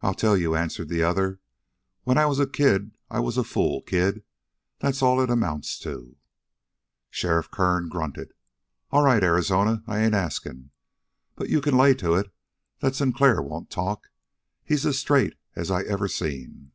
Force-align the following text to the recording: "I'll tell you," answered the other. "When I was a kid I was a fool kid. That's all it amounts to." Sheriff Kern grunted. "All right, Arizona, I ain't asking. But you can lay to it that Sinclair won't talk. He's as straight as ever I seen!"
"I'll 0.00 0.14
tell 0.14 0.36
you," 0.36 0.54
answered 0.54 0.88
the 0.88 1.02
other. 1.02 1.40
"When 2.04 2.16
I 2.18 2.24
was 2.24 2.38
a 2.38 2.46
kid 2.46 2.92
I 3.10 3.18
was 3.18 3.36
a 3.36 3.42
fool 3.42 3.82
kid. 3.82 4.22
That's 4.78 5.02
all 5.02 5.20
it 5.20 5.28
amounts 5.28 5.76
to." 5.80 6.14
Sheriff 7.10 7.50
Kern 7.50 7.88
grunted. 7.88 8.32
"All 8.92 9.02
right, 9.02 9.24
Arizona, 9.24 9.82
I 9.88 9.98
ain't 9.98 10.14
asking. 10.14 10.70
But 11.34 11.48
you 11.50 11.60
can 11.60 11.76
lay 11.76 11.94
to 11.94 12.14
it 12.14 12.32
that 12.78 12.94
Sinclair 12.94 13.42
won't 13.42 13.70
talk. 13.70 14.04
He's 14.62 14.86
as 14.86 15.00
straight 15.00 15.34
as 15.56 15.68
ever 15.68 16.04
I 16.04 16.06
seen!" 16.06 16.70